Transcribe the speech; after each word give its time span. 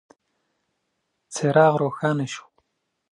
څراغ 1.33 1.73
روښانه 1.81 2.25
شو. 2.33 2.45